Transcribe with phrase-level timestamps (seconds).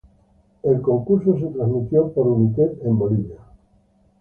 [0.63, 3.37] El concurso fue transmitido por Unitel en Bolivia.